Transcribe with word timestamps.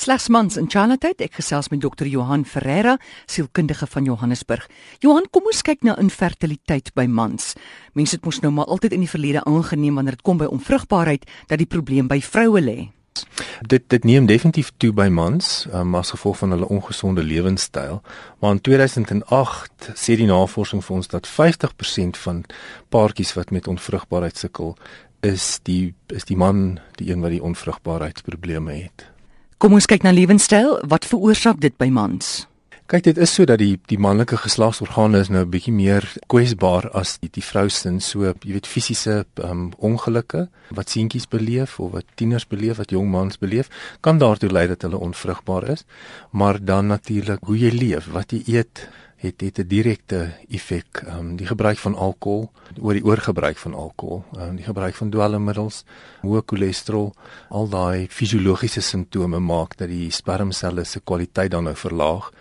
Slegs 0.00 0.30
mans 0.32 0.56
in 0.56 0.64
Charlotte, 0.72 1.10
ek 1.20 1.34
gesels 1.36 1.66
met 1.68 1.82
dokter 1.82 2.08
Johan 2.08 2.46
Ferreira, 2.48 2.94
sielkundige 3.28 3.84
van 3.84 4.06
Johannesburg. 4.08 4.62
Johan, 5.04 5.26
kom 5.28 5.50
ons 5.50 5.60
kyk 5.60 5.82
na 5.84 5.92
infertiliteit 6.00 6.88
by 6.96 7.04
mans. 7.04 7.50
Mense 7.92 8.16
het 8.16 8.24
mos 8.24 8.38
nou 8.40 8.48
maar 8.56 8.70
altyd 8.72 8.96
in 8.96 9.04
die 9.04 9.10
verlede 9.12 9.42
aangeneem 9.44 10.00
wanneer 10.00 10.16
dit 10.16 10.24
kom 10.24 10.40
by 10.40 10.48
onvrugbaarheid 10.48 11.28
dat 11.52 11.60
die 11.60 11.68
probleem 11.68 12.08
by 12.08 12.16
vroue 12.24 12.64
lê. 12.64 12.78
Dit 13.60 13.90
dit 13.92 14.08
neem 14.08 14.24
definitief 14.30 14.72
toe 14.80 14.94
by 14.96 15.10
mans 15.12 15.66
um, 15.68 15.92
as 16.00 16.14
gevolg 16.16 16.40
van 16.40 16.56
hulle 16.56 16.72
ongesonde 16.72 17.20
lewenstyl. 17.20 18.00
Maar 18.40 18.56
in 18.56 18.64
2008 18.72 19.92
sê 20.00 20.16
die 20.16 20.32
navorsing 20.32 20.80
vir 20.80 20.96
ons 20.96 21.12
dat 21.12 21.28
50% 21.28 22.24
van 22.24 22.46
paartjies 22.88 23.36
wat 23.36 23.52
met 23.52 23.68
onvrugbaarheid 23.68 24.46
sukkel, 24.48 24.78
is 25.20 25.58
die 25.68 25.92
is 26.08 26.24
die 26.24 26.40
man 26.40 26.78
die 26.96 27.12
een 27.12 27.20
wat 27.20 27.36
die 27.36 27.44
onvrugbaarheidsprobleme 27.44 28.80
het. 28.80 29.10
Kom 29.60 29.74
ons 29.76 29.84
kyk 29.84 30.06
na 30.06 30.10
lewenstyl. 30.16 30.78
Wat 30.88 31.04
veroorsaak 31.04 31.58
dit 31.60 31.74
by 31.76 31.90
mans? 31.92 32.46
Kyk, 32.88 33.02
dit 33.10 33.18
is 33.20 33.34
so 33.36 33.44
dat 33.44 33.60
die 33.60 33.74
die 33.90 33.98
manlike 34.00 34.38
geslagsorgane 34.40 35.20
is 35.20 35.28
nou 35.28 35.42
bietjie 35.44 35.74
meer 35.76 36.06
kwesbaar 36.32 36.88
as 36.96 37.18
die, 37.20 37.28
die 37.28 37.44
vrou 37.44 37.66
se, 37.68 37.92
so 38.00 38.24
jy 38.24 38.54
weet 38.54 38.70
fisiese 38.70 39.18
um, 39.44 39.66
ongelukke 39.76 40.46
wat 40.72 40.94
seentjies 40.94 41.28
beleef 41.28 41.76
of 41.76 41.92
wat 41.98 42.08
tieners 42.16 42.48
beleef, 42.48 42.80
wat 42.80 42.96
jong 42.96 43.12
mans 43.12 43.36
beleef, 43.36 43.68
kan 44.00 44.16
daartoe 44.16 44.48
lei 44.48 44.64
dat 44.72 44.88
hulle 44.88 44.96
onvrugbaar 44.96 45.68
is. 45.76 45.84
Maar 46.32 46.64
dan 46.64 46.88
natuurlik 46.88 47.44
hoe 47.44 47.60
jy 47.60 47.74
leef, 47.76 48.08
wat 48.16 48.32
jy 48.32 48.40
eet, 48.56 48.86
het 49.20 49.40
het 49.40 49.58
'n 49.58 49.66
direkte 49.66 50.32
effek. 50.48 51.02
Ehm 51.06 51.18
um, 51.18 51.36
die 51.36 51.46
gebruik 51.46 51.78
van 51.78 51.94
alkohol, 51.94 52.50
oor 52.80 52.92
die 52.92 53.04
oorgebruik 53.04 53.56
van 53.56 53.74
alkohol, 53.74 54.24
ehm 54.32 54.48
um, 54.48 54.56
die 54.56 54.64
gebruik 54.64 54.94
van 54.94 55.10
dwelmmiddels, 55.10 55.84
hoë 56.22 56.42
cholesterol, 56.46 57.14
al 57.48 57.68
daai 57.68 58.06
fisiologiese 58.08 58.80
simptome 58.80 59.38
maak 59.38 59.76
dat 59.76 59.88
die 59.88 60.10
spermselle 60.10 60.84
se 60.84 61.00
kwaliteit 61.00 61.50
dan 61.50 61.64
nou 61.64 61.76
verlaag 61.76 62.32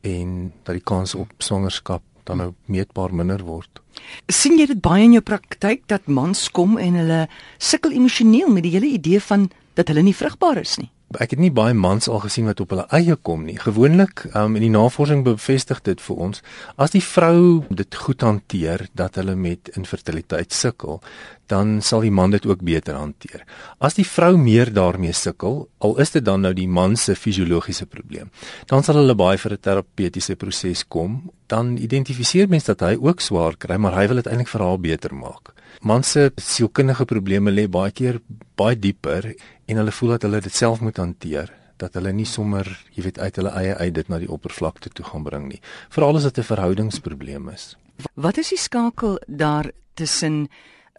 en 0.00 0.52
dat 0.62 0.74
die 0.74 0.84
kans 0.84 1.14
op 1.14 1.32
swangerskap 1.38 2.02
dan 2.24 2.36
nou 2.36 2.52
meetbaar 2.64 3.14
minder 3.14 3.42
word. 3.44 3.80
sien 4.28 4.58
jy 4.58 4.66
dit 4.66 4.80
baie 4.80 5.04
in 5.04 5.12
jou 5.12 5.22
praktyk 5.22 5.86
dat 5.86 6.06
mans 6.06 6.50
kom 6.50 6.78
en 6.78 6.94
hulle 6.94 7.28
sukkel 7.58 7.92
emosioneel 7.92 8.48
met 8.48 8.62
die 8.62 8.72
hele 8.72 8.86
idee 8.86 9.20
van 9.20 9.50
dat 9.74 9.88
hulle 9.88 10.02
nie 10.02 10.16
vrugbaar 10.16 10.56
is 10.56 10.76
nie? 10.76 10.90
Ek 11.14 11.36
het 11.36 11.40
nie 11.40 11.52
baie 11.54 11.74
mans 11.74 12.08
al 12.10 12.18
gesien 12.24 12.48
wat 12.50 12.60
op 12.60 12.72
hulle 12.74 12.86
eie 12.94 13.14
kom 13.16 13.44
nie. 13.46 13.56
Gewoonlik, 13.62 14.24
um, 14.34 14.56
in 14.58 14.64
die 14.66 14.72
navorsing 14.72 15.22
bevestig 15.26 15.82
dit 15.86 16.00
vir 16.02 16.22
ons, 16.28 16.42
as 16.76 16.94
die 16.94 17.04
vrou 17.04 17.62
dit 17.70 17.98
goed 18.06 18.24
hanteer 18.26 18.88
dat 18.98 19.14
hulle 19.20 19.36
met 19.38 19.70
infertiliteit 19.78 20.52
sukkel, 20.52 21.00
dan 21.46 21.80
sal 21.82 22.00
die 22.00 22.10
man 22.10 22.30
dit 22.30 22.46
ook 22.46 22.62
beter 22.62 22.94
hanteer. 22.94 23.44
As 23.78 23.94
die 23.94 24.06
vrou 24.06 24.36
meer 24.36 24.72
daarmee 24.72 25.12
sukkel, 25.12 25.68
al 25.78 25.96
is 26.02 26.10
dit 26.10 26.24
dan 26.24 26.40
nou 26.40 26.52
die 26.54 26.68
man 26.68 26.96
se 26.96 27.14
fisiologiese 27.14 27.86
probleem, 27.86 28.30
dan 28.66 28.82
sal 28.82 29.00
hulle 29.00 29.14
baie 29.14 29.38
vir 29.38 29.52
'n 29.52 29.60
terapeutiese 29.60 30.36
proses 30.36 30.84
kom. 30.88 31.30
Dan 31.46 31.76
identifiseer 31.76 32.48
mens 32.48 32.64
dat 32.64 32.80
hy 32.80 32.96
ook 33.00 33.20
swaar 33.20 33.56
kry, 33.56 33.76
maar 33.76 33.94
hy 33.94 34.06
wil 34.08 34.16
dit 34.16 34.26
eintlik 34.26 34.48
vir 34.48 34.60
haar 34.60 34.78
beter 34.78 35.14
maak. 35.14 35.54
Man 35.80 36.02
se 36.02 36.32
sielkundige 36.36 37.04
probleme 37.04 37.50
lê 37.50 37.68
baie 37.68 37.92
keer 37.92 38.20
baie 38.56 38.76
dieper 38.78 39.34
en 39.66 39.76
hulle 39.76 39.92
voel 39.92 40.10
dat 40.10 40.22
hulle 40.22 40.40
dit 40.40 40.54
self 40.54 40.80
moet 40.80 40.96
hanteer 40.96 41.52
dat 41.80 41.96
hulle 41.98 42.12
nie 42.16 42.26
sommer 42.28 42.68
jy 42.96 43.04
weet 43.06 43.18
uit 43.20 43.40
hulle 43.40 43.52
eie 43.60 43.74
uit 43.76 43.94
dit 43.98 44.08
na 44.12 44.20
die 44.22 44.30
oppervlakte 44.32 44.92
toe 44.96 45.04
gaan 45.04 45.26
bring 45.26 45.48
nie 45.50 45.60
veral 45.92 46.16
as 46.16 46.28
dit 46.28 46.38
'n 46.38 46.50
verhoudingsprobleem 46.52 47.48
is 47.52 47.76
wat 48.14 48.38
is 48.38 48.48
die 48.48 48.58
skakel 48.58 49.18
daar 49.26 49.70
tussen 49.94 50.48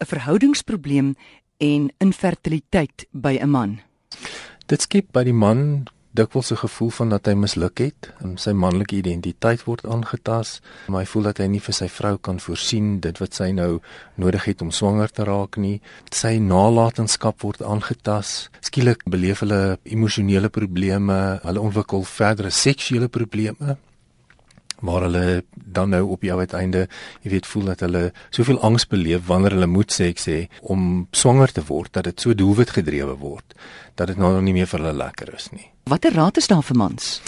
'n 0.00 0.06
verhoudingsprobleem 0.06 1.14
en 1.56 1.92
infertiliteit 1.98 3.06
by 3.10 3.38
'n 3.40 3.50
man. 3.50 3.80
Dit 4.66 4.82
skep 4.82 5.12
by 5.12 5.24
die 5.24 5.32
man 5.32 5.88
dikwels 6.18 6.50
'n 6.50 6.56
gevoel 6.56 6.90
van 6.90 7.08
dat 7.08 7.26
hy 7.26 7.34
misluk 7.34 7.78
het 7.78 8.12
sy 8.34 8.52
manlike 8.52 8.96
identiteit 8.96 9.64
word 9.64 9.86
aangetast 9.86 10.62
maar 10.86 11.00
hy 11.00 11.06
voel 11.06 11.22
dat 11.22 11.38
hy 11.38 11.46
nie 11.46 11.60
vir 11.60 11.74
sy 11.74 11.88
vrou 11.88 12.16
kan 12.18 12.40
voorsien 12.40 13.00
dit 13.00 13.18
wat 13.18 13.34
sy 13.34 13.50
nou 13.50 13.80
nodig 14.14 14.44
het 14.44 14.62
om 14.62 14.70
swanger 14.70 15.10
te 15.10 15.24
raak 15.24 15.56
nie. 15.56 15.80
Sy 16.10 16.38
nalatenskap 16.38 17.42
word 17.42 17.62
aangetast. 17.62 18.50
Skielik 18.60 19.04
beleef 19.04 19.40
hulle 19.40 19.78
emosionele 19.84 20.48
probleme 20.48 21.40
hulle 21.42 21.60
ontwikkel 21.60 22.04
verdere 22.04 22.50
seksuele 22.50 23.08
probleme 23.08 23.76
maar 24.80 25.06
hulle 25.08 25.42
dan 25.52 25.90
nou 25.90 26.04
op 26.14 26.22
jou 26.22 26.38
uiteinde 26.38 26.86
jy 27.22 27.30
weet 27.30 27.46
voel 27.46 27.72
dat 27.72 27.80
hulle 27.86 28.04
soveel 28.30 28.60
angs 28.66 28.86
beleef 28.86 29.26
wanneer 29.26 29.56
hulle 29.56 29.70
moet 29.70 29.94
sê 29.94 30.10
ek 30.12 30.22
sê 30.22 30.36
om 30.60 31.06
swanger 31.12 31.52
te 31.52 31.64
word 31.68 31.92
dat 31.92 32.10
dit 32.10 32.20
so 32.20 32.34
doelwit 32.34 32.76
gedrewe 32.78 33.16
word 33.18 33.56
dat 33.98 34.12
dit 34.12 34.20
nou 34.20 34.36
nie 34.42 34.54
meer 34.54 34.70
vir 34.70 34.84
hulle 34.84 34.96
lekker 35.04 35.34
is 35.34 35.50
nie 35.52 35.70
Watter 35.88 36.12
raad 36.12 36.36
is 36.36 36.50
daar 36.50 36.62
vir 36.62 36.76
mans? 36.76 37.22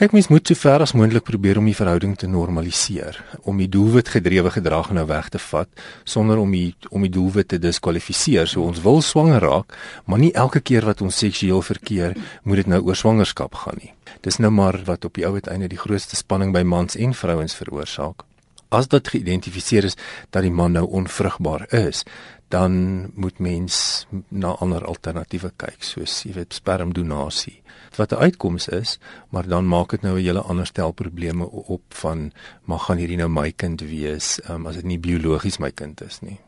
Kyk 0.00 0.14
mens 0.16 0.30
moet 0.32 0.48
so 0.48 0.56
ver 0.56 0.80
as 0.80 0.94
moontlik 0.96 1.26
probeer 1.28 1.58
om 1.60 1.66
die 1.68 1.76
verhouding 1.76 2.14
te 2.16 2.24
normaliseer, 2.24 3.18
om 3.44 3.58
die 3.60 3.66
doelwit 3.68 4.08
gedrewe 4.08 4.48
gedrag 4.54 4.88
nou 4.96 5.02
weg 5.10 5.28
te 5.28 5.40
vat 5.50 5.82
sonder 6.08 6.40
om 6.40 6.54
die 6.56 6.70
om 6.88 7.04
die 7.04 7.10
doelwit 7.12 7.50
te 7.52 7.58
diskwalifiseer. 7.60 8.48
So 8.48 8.64
ons 8.64 8.80
wil 8.80 9.02
swanger 9.04 9.44
raak, 9.44 9.76
maar 10.08 10.22
nie 10.22 10.32
elke 10.32 10.64
keer 10.64 10.88
wat 10.88 11.04
ons 11.04 11.20
seksueel 11.20 11.60
verkeer 11.60 12.16
moet 12.48 12.62
dit 12.62 12.72
nou 12.72 12.80
oor 12.80 12.96
swangerskap 12.96 13.60
gaan 13.60 13.76
nie. 13.82 13.92
Dis 14.24 14.40
nou 14.40 14.48
maar 14.48 14.80
wat 14.88 15.04
op 15.04 15.20
die 15.20 15.28
ou 15.28 15.34
uiteinde 15.36 15.68
die 15.68 15.84
grootste 15.84 16.16
spanning 16.16 16.56
by 16.56 16.64
mans 16.64 16.96
en 16.96 17.12
vrouens 17.12 17.60
veroorsaak. 17.60 18.24
As 18.70 18.88
dit 18.88 19.08
geïdentifiseer 19.08 19.84
is 19.84 19.96
dat 20.30 20.42
die 20.46 20.54
man 20.54 20.72
nou 20.72 20.86
onvrugbaar 20.86 21.66
is, 21.74 22.04
dan 22.50 23.10
moet 23.14 23.38
mens 23.38 24.06
na 24.28 24.54
ander 24.58 24.84
alternatiewe 24.84 25.52
kyk, 25.56 25.82
soos 25.82 26.22
jy 26.26 26.34
weet 26.34 26.54
spermdonasie 26.54 27.60
wat 27.98 28.12
'n 28.12 28.22
uitkoms 28.22 28.68
is, 28.68 28.98
maar 29.28 29.46
dan 29.46 29.66
maak 29.66 29.90
dit 29.90 30.02
nou 30.02 30.18
'n 30.18 30.24
hele 30.24 30.40
ander 30.40 30.66
stel 30.66 30.92
probleme 30.92 31.50
op 31.50 31.82
van 31.88 32.32
mag 32.64 32.84
gaan 32.84 32.96
hierdie 32.96 33.16
nou 33.16 33.28
my 33.28 33.52
kind 33.52 33.80
wees 33.80 34.40
um, 34.48 34.66
as 34.66 34.74
dit 34.74 34.84
nie 34.84 34.98
biologies 34.98 35.58
my 35.58 35.70
kind 35.70 36.00
is 36.00 36.20
nie. 36.20 36.38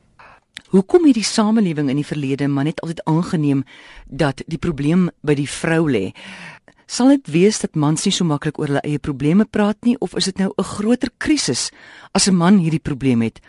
Hoekom 0.68 1.04
het 1.04 1.14
die 1.14 1.24
samelewing 1.24 1.88
in 1.88 1.96
die 1.96 2.06
verlede 2.06 2.48
maar 2.48 2.64
net 2.64 2.80
altyd 2.80 3.04
aangeneem 3.04 3.64
dat 4.06 4.42
die 4.46 4.58
probleem 4.58 5.10
by 5.20 5.34
die 5.34 5.48
vrou 5.48 5.90
lê? 5.90 6.12
Sal 6.92 7.08
dit 7.08 7.28
wees 7.32 7.56
dat 7.62 7.78
mans 7.80 8.04
nie 8.04 8.12
so 8.12 8.24
maklik 8.28 8.58
oor 8.60 8.68
hulle 8.68 8.84
eie 8.84 9.00
probleme 9.00 9.46
praat 9.48 9.78
nie 9.88 9.94
of 10.04 10.12
is 10.20 10.28
dit 10.28 10.38
nou 10.38 10.52
'n 10.58 10.70
groter 10.76 11.10
krisis 11.18 11.70
as 12.12 12.28
'n 12.28 12.36
man 12.36 12.58
hierdie 12.58 12.84
probleem 12.88 13.22
het 13.22 13.40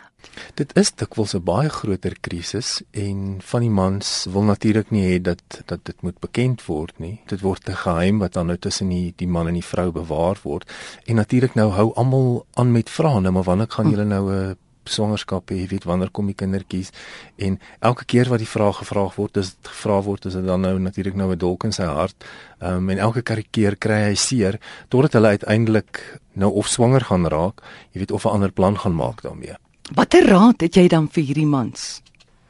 Dit 0.55 0.71
is 0.79 0.91
dikwels 0.95 1.33
'n 1.35 1.43
baie 1.43 1.69
groter 1.69 2.15
krisis 2.27 2.81
en 2.91 3.41
van 3.49 3.61
die 3.61 3.69
mans 3.69 4.25
wil 4.29 4.43
natuurlik 4.43 4.91
nie 4.91 5.03
hê 5.07 5.21
dat 5.21 5.41
dat 5.65 5.85
dit 5.85 6.01
moet 6.01 6.19
bekend 6.19 6.65
word 6.65 6.99
nie. 6.99 7.21
Dit 7.27 7.41
word 7.41 7.69
'n 7.69 7.75
geheim 7.85 8.19
wat 8.19 8.33
dan 8.33 8.47
nou 8.47 8.57
tussen 8.57 8.89
die 8.89 9.13
die 9.15 9.27
man 9.27 9.47
en 9.47 9.53
die 9.53 9.69
vrou 9.73 9.91
bewaar 9.91 10.39
word. 10.43 10.71
En 11.05 11.15
natuurlik 11.15 11.55
nou 11.55 11.71
hou 11.71 11.93
almal 11.93 12.45
aan 12.53 12.71
met 12.71 12.89
vrae, 12.89 13.19
nou 13.19 13.33
maar 13.33 13.43
wanneer 13.43 13.71
gaan 13.71 13.89
julle 13.89 14.05
nou 14.05 14.31
'n 14.31 14.57
swangerskap 14.89 15.51
hê, 15.51 15.67
weet 15.67 15.83
wanneer 15.83 16.11
kom 16.11 16.25
die 16.25 16.35
kindertjies? 16.35 16.91
En 17.37 17.59
elke 17.79 18.05
keer 18.05 18.29
wat 18.29 18.39
die 18.39 18.49
vraag 18.49 18.77
gevra 18.77 19.07
word, 19.15 19.37
is 19.37 19.53
dit 19.55 19.67
gevra 19.67 20.01
word 20.01 20.25
is 20.25 20.33
dit 20.33 20.45
dan 20.45 20.61
nou 20.61 20.79
natuurlik 20.79 21.15
nou 21.15 21.31
'n 21.31 21.37
dolk 21.37 21.63
in 21.63 21.71
sy 21.71 21.83
hart. 21.83 22.15
Ehm 22.59 22.75
um, 22.77 22.89
en 22.89 22.97
elke 22.97 23.21
keer 23.51 23.75
kry 23.75 24.01
hy 24.09 24.15
seer 24.15 24.59
totdat 24.89 25.13
hulle 25.13 25.27
uiteindelik 25.27 26.19
nou 26.33 26.51
of 26.51 26.67
swanger 26.67 27.01
gaan 27.01 27.27
raak, 27.27 27.61
jy 27.91 27.99
weet 27.99 28.11
of 28.11 28.25
'n 28.25 28.29
ander 28.29 28.51
plan 28.51 28.77
gaan 28.77 28.95
maak 28.95 29.21
daarmee. 29.21 29.55
Watter 29.91 30.25
raad 30.27 30.61
het 30.61 30.75
jy 30.75 30.87
dan 30.87 31.09
vir 31.11 31.23
hierdie 31.23 31.45
mans? 31.45 32.01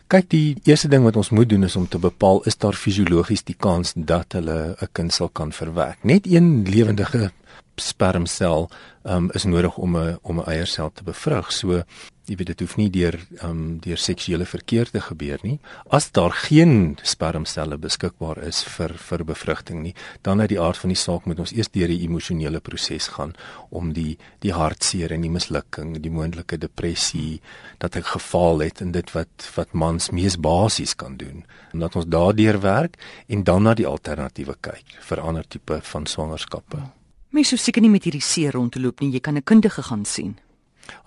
Kyk, 0.07 0.27
die 0.29 0.55
eerste 0.69 0.87
ding 0.87 1.03
wat 1.03 1.15
ons 1.15 1.31
moet 1.33 1.49
doen 1.49 1.63
is 1.63 1.75
om 1.75 1.87
te 1.87 1.97
bepaal 1.97 2.43
is 2.45 2.57
daar 2.61 2.75
fisiologies 2.77 3.41
die 3.43 3.55
kans 3.57 3.93
dat 3.95 4.35
hulle 4.37 4.75
'n 4.81 4.87
kind 4.91 5.13
sal 5.13 5.29
kan 5.29 5.51
verwek. 5.51 5.97
Net 6.03 6.27
een 6.27 6.63
lewendige 6.69 7.31
spermsel 7.75 8.69
um, 9.03 9.29
is 9.33 9.43
nodig 9.43 9.77
om 9.77 9.97
'n 9.97 10.17
om 10.21 10.39
'n 10.39 10.49
eiersel 10.49 10.91
te 10.93 11.03
bevrug. 11.03 11.51
So 11.51 11.83
jy 12.23 12.37
weet 12.39 12.53
dit 12.53 12.61
hoef 12.63 12.77
nie 12.79 12.89
deur 12.89 13.17
um 13.43 13.79
deur 13.83 13.99
seksuele 13.99 14.45
verkeer 14.47 14.89
te 14.89 15.01
gebeur 15.03 15.41
nie. 15.43 15.57
As 15.91 16.11
daar 16.15 16.31
geen 16.31 16.95
spermselle 17.03 17.77
beskikbaar 17.77 18.39
is 18.47 18.63
vir 18.63 18.93
vir 19.09 19.25
bevrugting 19.27 19.81
nie, 19.83 19.93
dan 20.21 20.39
uit 20.39 20.49
die 20.53 20.59
aard 20.59 20.77
van 20.77 20.89
die 20.89 20.99
saak 20.99 21.25
moet 21.25 21.39
ons 21.39 21.51
eers 21.51 21.71
deur 21.73 21.87
die 21.87 22.03
emosionele 22.07 22.59
proses 22.59 23.07
gaan 23.17 23.35
om 23.69 23.91
die 23.93 24.17
die 24.39 24.53
hartseer 24.53 25.11
en 25.11 25.21
die 25.21 25.33
mislukking, 25.33 25.99
die 25.99 26.11
moontlike 26.11 26.57
depressie 26.57 27.41
dat 27.79 27.95
ek 27.95 28.05
gefaal 28.15 28.59
het 28.59 28.81
en 28.81 28.91
dit 28.91 29.11
wat 29.11 29.51
wat 29.55 29.73
mans 29.73 30.11
mees 30.11 30.37
basies 30.39 30.95
kan 30.95 31.17
doen, 31.17 31.43
omdat 31.73 31.95
ons 31.95 32.07
daardeur 32.07 32.61
werk 32.61 32.97
en 33.27 33.43
dan 33.43 33.63
na 33.63 33.73
die 33.73 33.87
alternatiewe 33.87 34.55
kyk 34.61 34.99
vir 35.01 35.19
ander 35.19 35.43
tipe 35.43 35.81
van 35.83 36.05
swangerskappe. 36.05 37.02
Mens 37.33 37.49
sou 37.49 37.57
seker 37.57 37.81
nie 37.81 37.89
met 37.89 38.03
hierdie 38.05 38.21
seer 38.21 38.53
rond 38.53 38.71
te 38.71 38.79
loop 38.79 39.01
nie, 39.01 39.09
jy 39.11 39.19
kan 39.19 39.35
'n 39.35 39.43
kundige 39.43 39.81
gaan 39.81 40.05
sien. 40.05 40.37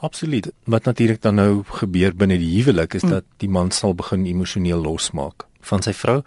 Absoluut. 0.00 0.50
Wat 0.64 0.84
natuurlik 0.84 1.22
dan 1.22 1.34
nou 1.34 1.62
gebeur 1.64 2.16
binne 2.16 2.38
die 2.38 2.56
huwelik 2.56 2.94
is 2.94 3.02
mm. 3.02 3.10
dat 3.10 3.24
die 3.36 3.48
man 3.48 3.70
sal 3.70 3.94
begin 3.94 4.26
emosioneel 4.26 4.80
losmaak 4.82 5.46
van 5.70 5.82
sy 5.82 5.92
vrou 5.96 6.20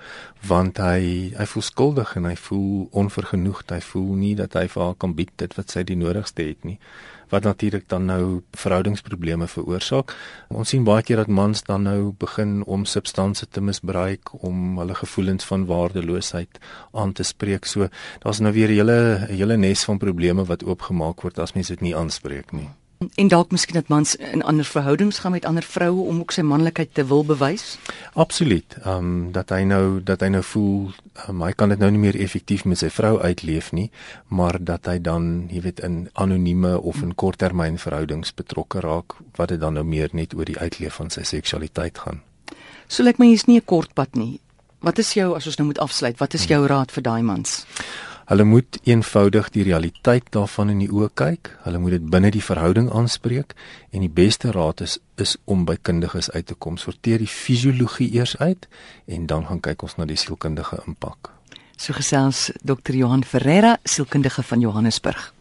want 0.47 0.80
hy 0.80 1.31
hy 1.36 1.45
voel 1.51 1.65
skuldig 1.65 2.15
en 2.15 2.27
hy 2.30 2.36
voel 2.39 2.88
onvergenoegd. 3.01 3.71
Hy 3.75 3.81
voel 3.83 4.12
nie 4.15 4.33
dat 4.39 4.56
hy 4.59 4.68
vir 4.71 4.83
haar 4.83 4.97
kan 5.00 5.15
bied 5.15 5.31
dit 5.41 5.56
wat 5.57 5.71
sy 5.74 5.83
die 5.83 5.97
nodigste 6.00 6.45
het 6.47 6.68
nie. 6.68 6.77
Wat 7.30 7.45
natuurlik 7.45 7.86
dan 7.91 8.07
nou 8.09 8.41
verhoudingsprobleme 8.57 9.47
veroorsaak 9.51 10.15
ons 10.50 10.71
sien 10.74 10.88
baie 10.88 11.06
keer 11.06 11.21
dat 11.21 11.30
mans 11.41 11.62
dan 11.68 11.86
nou 11.86 12.12
begin 12.19 12.63
om 12.65 12.88
substansies 12.89 13.51
te 13.51 13.62
misbruik 13.62 14.33
om 14.39 14.80
hulle 14.81 14.97
gevoelens 14.97 15.45
van 15.51 15.68
waardeloosheid 15.69 16.59
aan 16.94 17.13
te 17.13 17.24
spreek. 17.24 17.65
So 17.65 17.89
daar's 18.24 18.39
nou 18.39 18.53
weer 18.53 18.69
'n 18.69 18.75
hele 18.80 19.00
'n 19.30 19.35
hele 19.35 19.57
nes 19.57 19.83
van 19.83 19.97
probleme 19.97 20.45
wat 20.45 20.63
oopgemaak 20.63 21.21
word 21.21 21.39
as 21.39 21.53
mense 21.53 21.74
dit 21.74 21.81
nie 21.81 21.95
aanspreek 21.95 22.51
nie 22.51 22.69
En 23.16 23.28
dalk 23.28 23.51
miskien 23.51 23.74
dat 23.74 23.88
mans 23.88 24.16
in 24.16 24.42
ander 24.44 24.66
verhoudings 24.66 25.19
gaan 25.19 25.31
met 25.31 25.46
ander 25.46 25.63
vroue 25.63 26.01
om 26.01 26.19
ook 26.19 26.34
sy 26.36 26.42
manlikheid 26.44 26.90
te 26.94 27.06
wil 27.07 27.24
bewys? 27.25 27.78
Absoluut. 28.13 28.75
Ehm 28.84 28.98
um, 28.98 29.31
dat 29.31 29.54
hy 29.56 29.62
nou 29.63 30.04
dat 30.04 30.19
hy 30.19 30.28
nou 30.34 30.42
voel 30.44 30.92
um, 31.30 31.46
hy 31.46 31.54
kan 31.56 31.72
dit 31.72 31.80
nou 31.80 31.90
nie 31.96 32.01
meer 32.01 32.19
effektief 32.19 32.66
met 32.68 32.81
sy 32.81 32.90
vrou 32.92 33.13
uitleef 33.22 33.72
nie, 33.72 33.88
maar 34.28 34.60
dat 34.60 34.92
hy 34.92 34.98
dan, 35.00 35.48
jy 35.48 35.62
weet, 35.62 35.80
in 35.80 36.10
anonieme 36.13 36.74
of 36.80 37.00
in 37.01 37.16
korttermynverhoudings 37.16 38.36
betrokke 38.36 38.84
raak 38.84 39.16
wat 39.40 39.56
dit 39.56 39.63
dan 39.63 39.80
nou 39.80 39.86
meer 39.88 40.12
net 40.12 40.36
oor 40.36 40.52
die 40.52 40.60
uitleef 40.60 41.00
van 41.00 41.10
sy 41.10 41.24
seksualiteit 41.24 42.04
gaan. 42.04 42.19
So 42.88 43.07
lyk 43.07 43.19
my 43.19 43.31
hier's 43.31 43.48
nie 43.48 43.62
'n 43.63 43.66
kort 43.66 43.94
pad 43.94 44.16
nie. 44.16 44.42
Wat 44.80 45.00
is 45.00 45.13
jou 45.13 45.36
as 45.36 45.45
ons 45.45 45.57
nou 45.57 45.68
moet 45.68 45.80
afsluit? 45.80 46.19
Wat 46.19 46.34
is 46.34 46.45
jou 46.45 46.68
raad 46.68 46.92
vir 46.92 47.04
daai 47.04 47.22
mans? 47.22 47.66
Hulle 48.30 48.44
moet 48.44 48.78
eenvoudig 48.84 49.48
die 49.50 49.64
realiteit 49.64 50.28
daarvan 50.30 50.70
in 50.70 50.84
die 50.84 50.90
oë 50.94 51.08
kyk. 51.18 51.50
Hulle 51.64 51.80
moet 51.81 51.96
dit 51.96 52.10
binne 52.14 52.30
die 52.30 52.44
verhouding 52.46 52.92
aanspreek 52.94 53.56
en 53.90 54.06
die 54.06 54.12
beste 54.20 54.52
raad 54.54 54.84
is 54.86 55.00
is 55.18 55.34
om 55.50 55.64
by 55.66 55.80
kundiges 55.81 56.30
uit 56.36 56.46
te 56.46 56.54
kom. 56.54 56.78
Sorteer 56.78 57.18
die 57.18 57.31
fisiologie 57.31 58.12
eers 58.20 58.36
uit 58.38 58.68
en 59.08 59.26
dan 59.26 59.48
gaan 59.50 59.64
kyk 59.66 59.81
ons 59.81 59.98
na 59.98 60.06
die 60.06 60.18
sielkundige 60.18 60.78
impak. 60.86 61.34
So 61.74 61.98
gesels 61.98 62.52
Dr. 62.62 62.94
Johan 63.02 63.26
Ferreira, 63.26 63.80
sielkundige 63.84 64.46
van 64.46 64.62
Johannesburg. 64.62 65.34